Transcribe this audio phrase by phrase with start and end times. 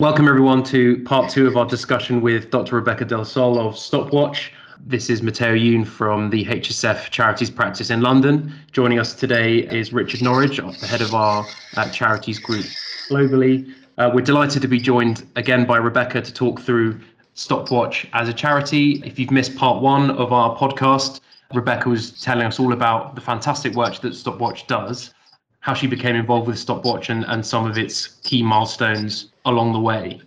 [0.00, 2.76] Welcome, everyone, to part two of our discussion with Dr.
[2.76, 4.52] Rebecca Delsol of Stopwatch.
[4.86, 8.54] This is Matteo Yoon from the HSF Charities Practice in London.
[8.70, 11.44] Joining us today is Richard Norridge, the head of our
[11.76, 12.64] uh, charities group
[13.10, 13.74] globally.
[13.98, 17.00] Uh, we're delighted to be joined again by Rebecca to talk through
[17.34, 19.02] Stopwatch as a charity.
[19.04, 21.22] If you've missed part one of our podcast,
[21.52, 25.12] Rebecca was telling us all about the fantastic work that Stopwatch does,
[25.58, 29.80] how she became involved with Stopwatch, and, and some of its key milestones along the
[29.80, 30.20] way.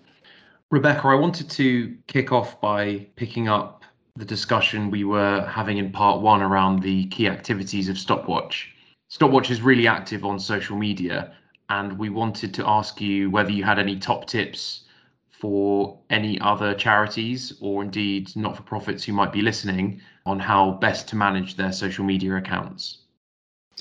[0.72, 3.84] Rebecca, I wanted to kick off by picking up
[4.16, 8.74] the discussion we were having in part one around the key activities of Stopwatch.
[9.10, 11.34] Stopwatch is really active on social media,
[11.70, 14.86] and we wanted to ask you whether you had any top tips
[15.30, 20.72] for any other charities or indeed not for profits who might be listening on how
[20.74, 23.00] best to manage their social media accounts.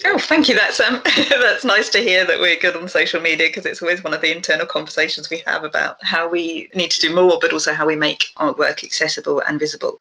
[0.05, 0.55] Oh, thank you.
[0.55, 4.02] That's um, that's nice to hear that we're good on social media because it's always
[4.02, 7.52] one of the internal conversations we have about how we need to do more, but
[7.52, 10.01] also how we make our work accessible and visible.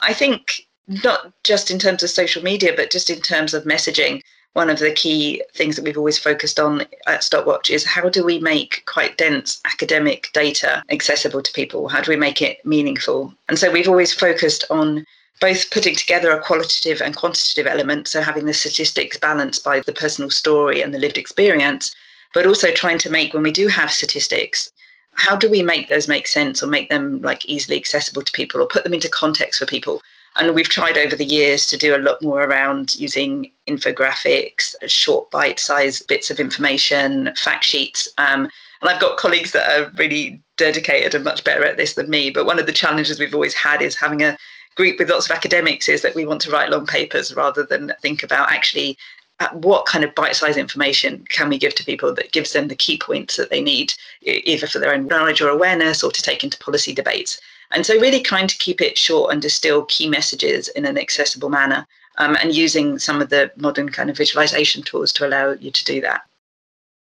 [0.00, 4.22] I think not just in terms of social media, but just in terms of messaging.
[4.54, 8.24] One of the key things that we've always focused on at Stopwatch is how do
[8.24, 11.88] we make quite dense academic data accessible to people?
[11.88, 13.32] How do we make it meaningful?
[13.48, 15.06] And so we've always focused on
[15.40, 19.92] both putting together a qualitative and quantitative element, so having the statistics balanced by the
[19.92, 21.94] personal story and the lived experience,
[22.34, 24.70] but also trying to make, when we do have statistics,
[25.14, 28.60] how do we make those make sense or make them like easily accessible to people
[28.60, 30.00] or put them into context for people?
[30.36, 35.30] And we've tried over the years to do a lot more around using infographics, short
[35.30, 38.08] bite sized bits of information, fact sheets.
[38.16, 38.48] Um,
[38.80, 42.30] and I've got colleagues that are really dedicated and much better at this than me.
[42.30, 44.38] But one of the challenges we've always had is having a
[44.76, 47.92] group with lots of academics is that we want to write long papers rather than
[48.00, 48.96] think about actually
[49.40, 52.76] uh, what kind of bite-sized information can we give to people that gives them the
[52.76, 56.44] key points that they need either for their own knowledge or awareness or to take
[56.44, 57.40] into policy debates.
[57.70, 61.48] And so really trying to keep it short and distill key messages in an accessible
[61.48, 61.86] manner
[62.18, 65.84] um, and using some of the modern kind of visualization tools to allow you to
[65.84, 66.22] do that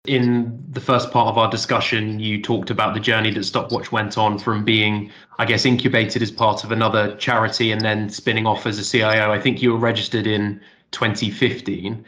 [0.07, 4.17] in the first part of our discussion, you talked about the journey that Stopwatch went
[4.17, 8.67] on from being, I guess, incubated as part of another charity and then spinning off
[8.67, 9.33] as a CIO.
[9.33, 10.61] I think you were registered in
[10.93, 12.05] 2015.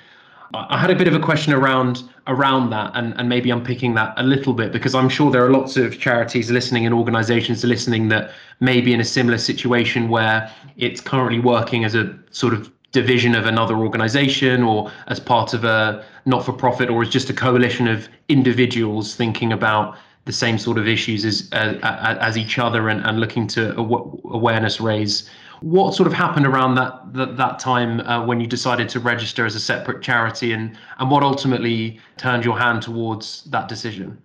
[0.55, 4.15] I had a bit of a question around around that and, and maybe unpicking that
[4.17, 8.09] a little bit because I'm sure there are lots of charities listening and organizations listening
[8.09, 12.71] that may be in a similar situation where it's currently working as a sort of
[12.93, 17.29] division of another organization or as part of a not for profit or as just
[17.29, 22.59] a coalition of individuals thinking about the same sort of issues as uh, as each
[22.59, 25.29] other and, and looking to awareness raise.
[25.61, 29.45] What sort of happened around that that, that time uh, when you decided to register
[29.45, 34.19] as a separate charity and and what ultimately turned your hand towards that decision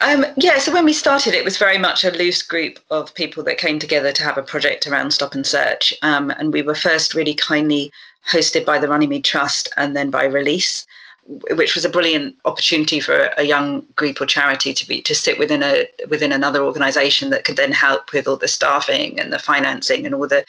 [0.00, 3.42] um, yeah, so when we started, it was very much a loose group of people
[3.44, 5.92] that came together to have a project around Stop and Search.
[6.02, 7.90] Um, and we were first really kindly
[8.28, 10.86] hosted by the Runnymede Trust and then by Release,
[11.50, 15.38] which was a brilliant opportunity for a young group or charity to be to sit
[15.38, 19.38] within a within another organisation that could then help with all the staffing and the
[19.38, 20.44] financing and all the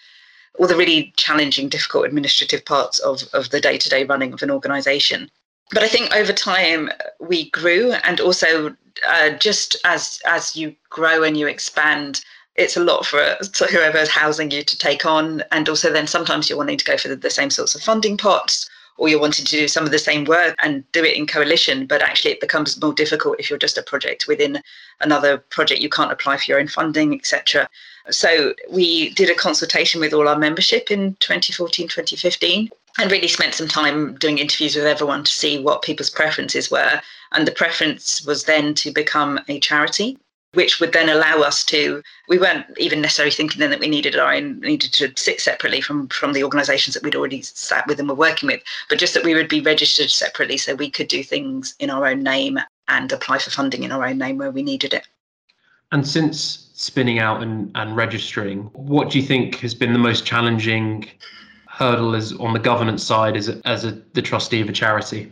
[0.57, 5.29] all the really challenging, difficult administrative parts of, of the day-to-day running of an organisation
[5.71, 6.89] but I think over time
[7.19, 8.75] we grew, and also
[9.07, 12.23] uh, just as as you grow and you expand,
[12.55, 13.19] it's a lot for
[13.71, 17.07] whoever's housing you to take on, and also then sometimes you're wanting to go for
[17.07, 19.99] the, the same sorts of funding pots, or you're wanting to do some of the
[19.99, 21.85] same work and do it in coalition.
[21.85, 24.61] But actually, it becomes more difficult if you're just a project within
[25.01, 25.81] another project.
[25.81, 27.69] You can't apply for your own funding, etc.
[28.09, 33.53] So we did a consultation with all our membership in 2014, 2015 and really spent
[33.53, 37.01] some time doing interviews with everyone to see what people's preferences were.
[37.31, 40.17] And the preference was then to become a charity,
[40.53, 42.03] which would then allow us to.
[42.27, 45.79] We weren't even necessarily thinking then that we needed our own, needed to sit separately
[45.79, 49.13] from from the organisations that we'd already sat with and were working with, but just
[49.13, 52.59] that we would be registered separately so we could do things in our own name
[52.89, 55.07] and apply for funding in our own name where we needed it.
[55.91, 60.25] And since spinning out and, and registering, what do you think has been the most
[60.25, 61.07] challenging
[61.79, 65.31] hurdle is on the governance side as a, as a, the trustee of a charity?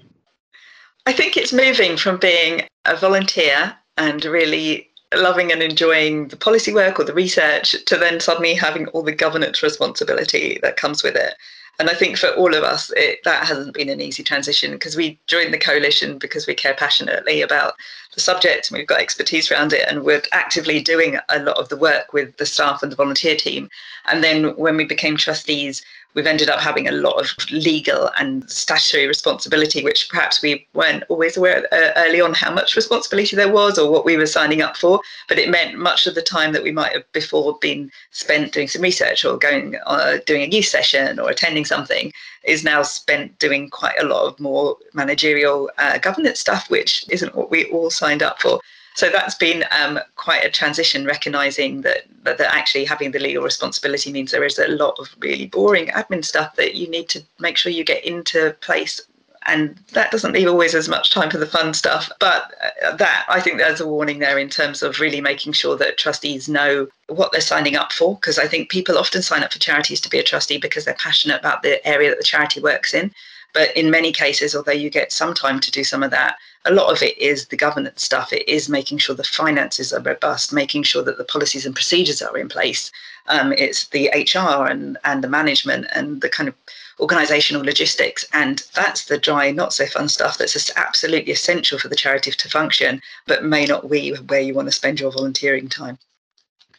[1.05, 6.73] I think it's moving from being a volunteer and really loving and enjoying the policy
[6.73, 11.15] work or the research to then suddenly having all the governance responsibility that comes with
[11.15, 11.33] it.
[11.79, 14.95] And I think for all of us, it, that hasn't been an easy transition because
[14.95, 17.73] we joined the coalition because we care passionately about
[18.15, 21.69] the subject and we've got expertise around it and we're actively doing a lot of
[21.69, 23.69] the work with the staff and the volunteer team.
[24.09, 25.83] And then when we became trustees,
[26.17, 31.03] we've ended up having a lot of legal and statutory responsibility, which perhaps we weren't
[31.09, 34.63] always aware uh, early on how much responsibility there was or what we were signing
[34.63, 34.99] up for.
[35.29, 38.67] But it meant much of the time that we might have before been spent doing
[38.67, 42.11] some research or going uh, doing a youth session or attending something
[42.43, 47.35] is now spent doing quite a lot of more managerial uh, governance stuff, which isn't
[47.35, 48.59] what we all signed up for.
[48.97, 54.11] So that's been um, quite a transition, recognizing that, that, actually having the legal responsibility
[54.11, 57.57] means there is a lot of really boring admin stuff that you need to make
[57.57, 58.99] sure you get into place
[59.45, 62.09] and that doesn't leave always as much time for the fun stuff.
[62.19, 62.51] But
[62.83, 65.99] uh, that I think there's a warning there in terms of really making sure that
[65.99, 69.59] trustees know what they're signing up for, because I think people often sign up for
[69.59, 72.95] charities to be a trustee because they're passionate about the area that the charity works
[72.95, 73.13] in.
[73.53, 76.35] But in many cases, although you get some time to do some of that,
[76.67, 78.33] a lot of it is the governance stuff.
[78.33, 82.21] It is making sure the finances are robust, making sure that the policies and procedures
[82.21, 82.91] are in place.
[83.27, 86.55] Um, it's the HR and, and the management and the kind of
[86.99, 88.25] organizational logistics.
[88.33, 92.31] And that's the dry, not so fun stuff that's just absolutely essential for the charity
[92.31, 95.97] to function, but may not be where you want to spend your volunteering time.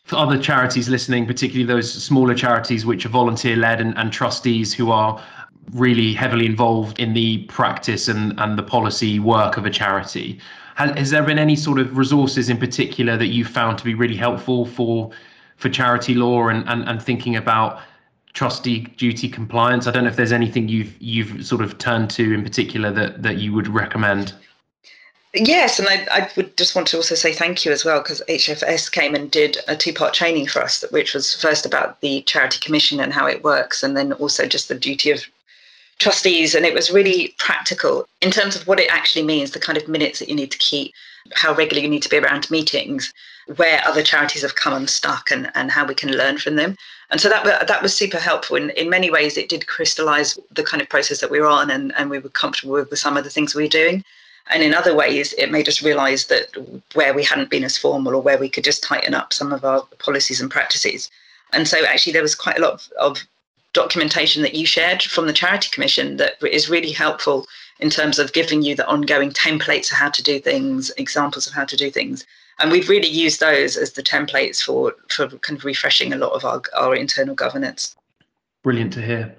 [0.04, 4.72] For other charities listening, particularly those smaller charities which are volunteer led and, and trustees
[4.72, 5.22] who are
[5.72, 10.40] really heavily involved in the practice and, and the policy work of a charity.
[10.76, 13.94] Has, has there been any sort of resources in particular that you found to be
[13.94, 15.10] really helpful for
[15.56, 17.80] for charity law and, and, and thinking about
[18.32, 19.86] trustee duty compliance?
[19.86, 23.22] I don't know if there's anything you've you've sort of turned to in particular that
[23.22, 24.34] that you would recommend.
[25.34, 28.22] Yes, and I, I would just want to also say thank you as well because
[28.30, 32.22] HFS came and did a two part training for us, which was first about the
[32.22, 35.26] Charity Commission and how it works, and then also just the duty of
[35.98, 39.76] trustees, and it was really practical in terms of what it actually means, the kind
[39.76, 40.94] of minutes that you need to keep,
[41.34, 43.12] how regularly you need to be around meetings,
[43.56, 46.76] where other charities have come unstuck, and, and how we can learn from them.
[47.10, 48.56] And so that that was super helpful.
[48.56, 51.70] In, in many ways, it did crystallize the kind of process that we were on,
[51.70, 54.04] and, and we were comfortable with, with some of the things we were doing.
[54.50, 56.56] And in other ways, it made us realize that
[56.94, 59.64] where we hadn't been as formal or where we could just tighten up some of
[59.64, 61.10] our policies and practices.
[61.52, 63.26] And so actually, there was quite a lot of, of
[63.72, 67.46] documentation that you shared from the Charity Commission that is really helpful
[67.80, 71.52] in terms of giving you the ongoing templates of how to do things, examples of
[71.52, 72.26] how to do things.
[72.58, 76.32] And we've really used those as the templates for, for kind of refreshing a lot
[76.32, 77.94] of our, our internal governance.
[78.64, 79.34] Brilliant to hear.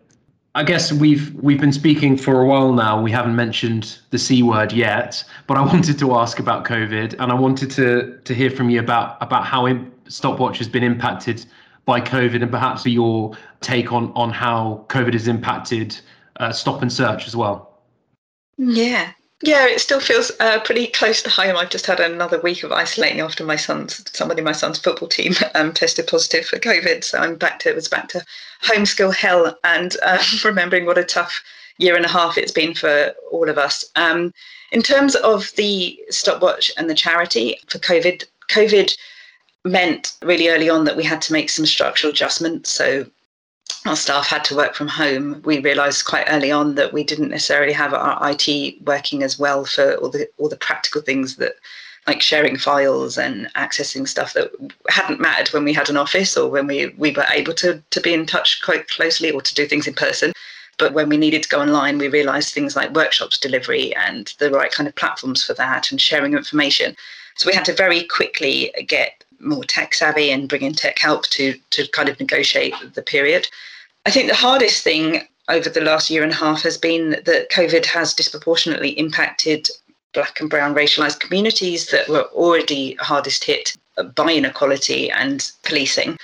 [0.56, 3.00] I guess we've we've been speaking for a while now.
[3.00, 7.32] We haven't mentioned the C word yet, but I wanted to ask about COVID, and
[7.32, 9.68] I wanted to to hear from you about about how
[10.08, 11.46] Stopwatch has been impacted
[11.86, 16.00] by COVID and perhaps your take on, on how COVID has impacted
[16.40, 17.80] uh, stop and search as well.
[18.58, 19.12] Yeah.
[19.42, 21.56] Yeah, it still feels uh, pretty close to home.
[21.56, 25.08] I've just had another week of isolating after my son's somebody in my son's football
[25.08, 27.06] team um, tested positive for COVID.
[27.06, 28.26] So I'm back to it was back to
[28.64, 31.42] homeschool hell and uh, remembering what a tough
[31.78, 33.86] year and a half it's been for all of us.
[33.96, 34.34] Um,
[34.72, 38.96] in terms of the stopwatch and the charity for COVID, COVID
[39.72, 42.70] meant really early on that we had to make some structural adjustments.
[42.72, 43.06] So
[43.86, 45.42] our staff had to work from home.
[45.46, 49.66] We realised quite early on that we didn't necessarily have our IT working as well
[49.66, 51.56] for all the all the practical things that
[52.08, 54.52] like sharing files and accessing stuff that
[54.90, 58.02] hadn't mattered when we had an office or when we, we were able to, to
[58.02, 60.34] be in touch quite closely or to do things in person.
[60.80, 64.50] But when we needed to go online, we realized things like workshops delivery and the
[64.50, 66.96] right kind of platforms for that and sharing information.
[67.36, 71.28] So we had to very quickly get more tech savvy and bring in tech help
[71.28, 73.48] to to kind of negotiate the period.
[74.06, 77.50] I think the hardest thing over the last year and a half has been that
[77.52, 79.68] COVID has disproportionately impacted
[80.14, 83.76] black and brown racialized communities that were already hardest hit
[84.16, 86.18] by inequality and policing.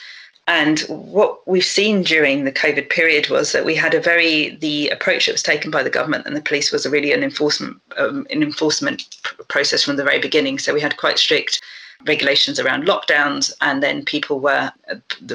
[0.47, 4.89] And what we've seen during the COVID period was that we had a very the
[4.89, 7.81] approach that was taken by the government and the police was a really an enforcement
[7.97, 9.03] um, an enforcement
[9.49, 10.59] process from the very beginning.
[10.59, 11.61] So we had quite strict
[12.05, 14.71] regulations around lockdowns, and then people were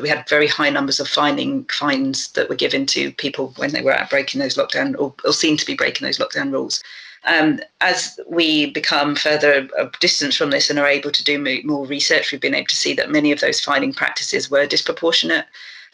[0.00, 3.82] we had very high numbers of fining fines that were given to people when they
[3.82, 6.82] were breaking those lockdown or, or seemed to be breaking those lockdown rules.
[7.24, 9.68] Um, as we become further
[10.00, 12.94] distance from this and are able to do more research, we've been able to see
[12.94, 15.44] that many of those fining practices were disproportionate.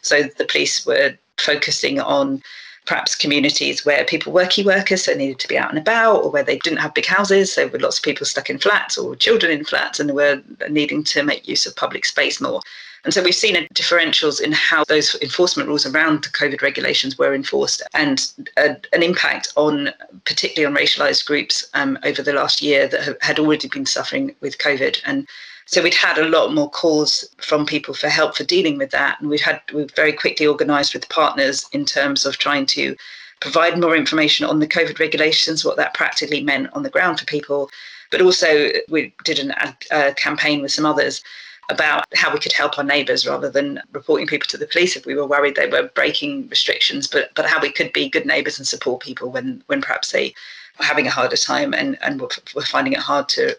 [0.01, 2.41] So the police were focusing on
[2.87, 6.31] perhaps communities where people were key workers, so needed to be out and about, or
[6.31, 9.15] where they didn't have big houses, so with lots of people stuck in flats or
[9.15, 12.61] children in flats and were needing to make use of public space more.
[13.03, 17.33] And so we've seen differentials in how those enforcement rules around the COVID regulations were
[17.33, 19.93] enforced and a, an impact on,
[20.25, 24.35] particularly on racialized groups um, over the last year that have, had already been suffering
[24.41, 24.99] with COVID.
[25.05, 25.27] And
[25.67, 29.19] so we'd had a lot more calls from people for help for dealing with that.
[29.19, 32.95] And we've had, we've very quickly organized with partners in terms of trying to
[33.41, 37.25] provide more information on the COVID regulations, what that practically meant on the ground for
[37.25, 37.69] people.
[38.11, 39.53] But also, we did an,
[39.91, 41.21] a campaign with some others
[41.69, 45.05] about how we could help our neighbours rather than reporting people to the police if
[45.05, 48.57] we were worried they were breaking restrictions, but but how we could be good neighbours
[48.57, 50.33] and support people when when perhaps they
[50.79, 53.53] were having a harder time and and were, were finding it hard to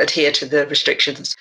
[0.00, 1.36] adhere to the restrictions.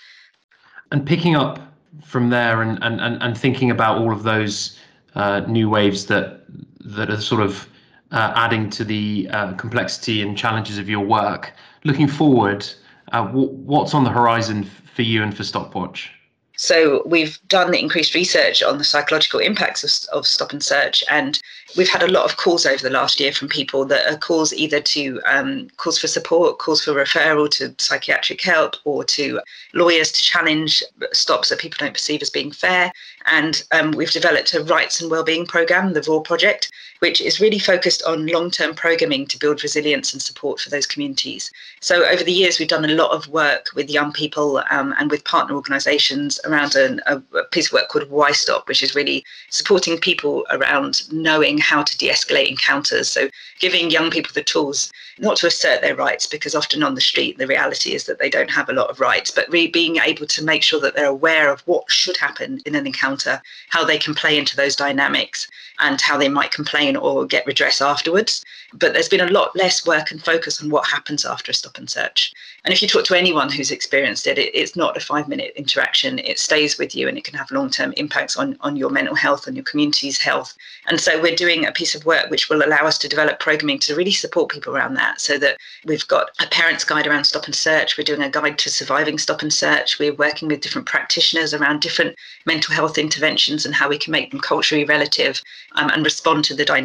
[0.92, 1.60] And picking up
[2.04, 4.78] from there and and and, and thinking about all of those
[5.16, 6.42] uh, new waves that
[6.82, 7.68] that are sort of
[8.12, 11.54] uh, adding to the uh, complexity and challenges of your work.
[11.84, 12.68] Looking forward,
[13.12, 16.12] uh, w- what's on the horizon for you and for Stopwatch?
[16.62, 21.42] So we've done increased research on the psychological impacts of, of, stop and search, and
[21.76, 24.54] we've had a lot of calls over the last year from people that are calls
[24.54, 29.42] either to um, calls for support, calls for referral to psychiatric help, or to
[29.74, 32.92] lawyers to challenge stops that people don't perceive as being fair.
[33.26, 37.58] And um, we've developed a rights and wellbeing program, the RAW project, which is really
[37.58, 41.52] focused on long-term programming to build resilience and support for those communities.
[41.80, 45.10] So over the years, we've done a lot of work with young people um, and
[45.10, 48.94] with partner organisations around an, a, a, piece of work called Why Stop, which is
[48.94, 53.10] really supporting people around knowing how to de-escalate encounters.
[53.10, 53.30] So
[53.60, 57.40] giving young people the tools not to assert their rights, because often on the street
[57.40, 60.28] the reality is that they don't have a lot of rights, but really being able
[60.28, 63.98] to make sure that they're aware of what should happen in an encounter, how they
[63.98, 65.48] can play into those dynamics,
[65.80, 68.44] and how they might complain or get redress afterwards.
[68.74, 71.78] But there's been a lot less work and focus on what happens after a stop
[71.78, 72.32] and search.
[72.64, 75.54] And if you talk to anyone who's experienced it, it it's not a five minute
[75.56, 76.20] interaction.
[76.20, 79.16] It stays with you and it can have long term impacts on, on your mental
[79.16, 80.56] health and your community's health.
[80.88, 83.80] And so we're doing a piece of work which will allow us to develop programming
[83.80, 87.46] to really support people around that so that we've got a parent's guide around stop
[87.46, 87.98] and search.
[87.98, 90.00] We're doing a guide to surviving stop and search.
[90.00, 94.32] We're working with different practitioners around different mental health interventions and how we can make
[94.32, 95.42] them culturally relative
[95.74, 96.81] um, and respond to the dynamics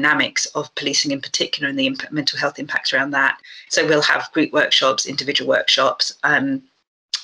[0.54, 3.38] of policing in particular and the imp- mental health impacts around that.
[3.68, 6.62] So we'll have group workshops, individual workshops, um,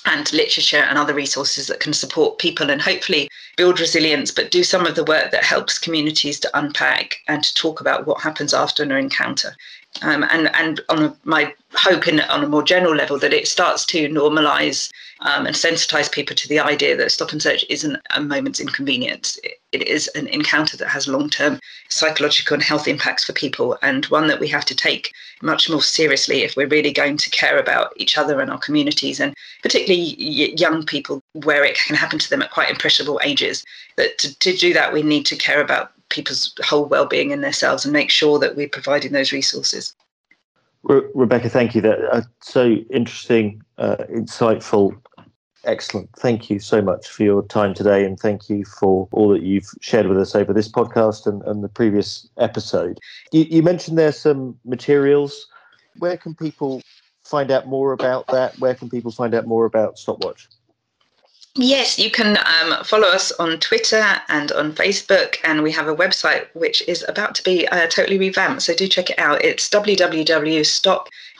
[0.04, 4.64] and literature and other resources that can support people and hopefully build resilience, but do
[4.64, 8.54] some of the work that helps communities to unpack and to talk about what happens
[8.54, 9.54] after an encounter.
[10.00, 13.46] Um, and and on a, my hope in on a more general level that it
[13.46, 14.90] starts to normalise
[15.20, 19.38] um, and sensitise people to the idea that stop and search isn't a moment's inconvenience.
[19.44, 24.06] It, it is an encounter that has long-term psychological and health impacts for people, and
[24.06, 27.58] one that we have to take much more seriously if we're really going to care
[27.58, 30.14] about each other and our communities, and particularly
[30.58, 33.64] young people, where it can happen to them at quite impressionable ages.
[33.96, 37.84] That to, to do that, we need to care about people's whole well-being in themselves
[37.84, 39.94] and make sure that we're providing those resources.
[40.82, 41.80] Re- Rebecca, thank you.
[41.80, 45.00] That uh, so interesting, uh, insightful,
[45.64, 46.10] excellent.
[46.18, 49.70] Thank you so much for your time today, and thank you for all that you've
[49.80, 52.98] shared with us over this podcast and, and the previous episode.
[53.30, 55.46] You, you mentioned there's some materials.
[55.98, 56.82] Where can people
[57.24, 58.58] find out more about that?
[58.58, 60.48] Where can people find out more about Stopwatch?
[61.54, 65.94] Yes, you can um, follow us on Twitter and on Facebook, and we have a
[65.94, 68.62] website which is about to be uh, totally revamped.
[68.62, 69.44] So do check it out.
[69.44, 69.62] It's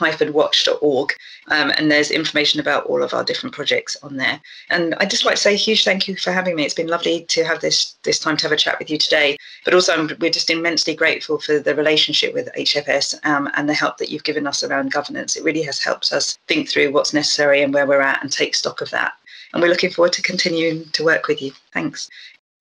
[0.03, 1.15] www.stop-watch.org,
[1.49, 4.41] um, and there's information about all of our different projects on there.
[4.71, 6.65] And I'd just like to say a huge thank you for having me.
[6.65, 9.37] It's been lovely to have this this time to have a chat with you today.
[9.65, 13.99] But also, we're just immensely grateful for the relationship with HFS um, and the help
[13.99, 15.37] that you've given us around governance.
[15.37, 18.55] It really has helped us think through what's necessary and where we're at, and take
[18.55, 19.13] stock of that
[19.53, 21.53] and we're looking forward to continuing to work with you.
[21.75, 22.09] Thanks.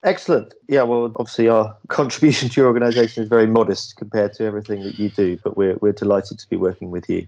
[0.04, 0.54] Excellent.
[0.68, 4.98] Yeah, well, obviously our contribution to your organisation is very modest compared to everything that
[4.98, 7.28] you do, but we're we're delighted to be working with you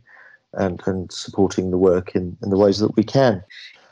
[0.53, 3.43] and and supporting the work in, in the ways that we can.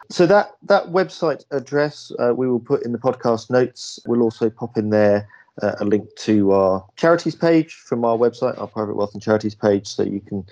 [0.10, 4.00] So that that website address uh, we will put in the podcast notes.
[4.08, 5.28] We'll also pop in there
[5.62, 9.56] uh, a link to our charities page from our website, our private wealth and charities
[9.56, 10.44] page, so you can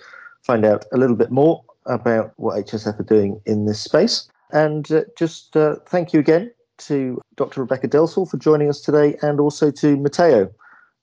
[0.44, 4.30] find out a little bit more about what HSF are doing in this space.
[4.52, 7.62] And uh, just uh, thank you again to Dr.
[7.62, 10.52] Rebecca Delsol for joining us today, and also to Matteo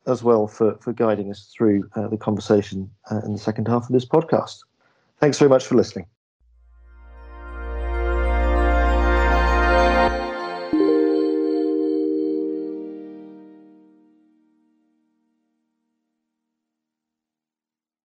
[0.07, 3.85] as well for, for guiding us through uh, the conversation uh, in the second half
[3.85, 4.59] of this podcast.
[5.19, 6.07] Thanks very much for listening.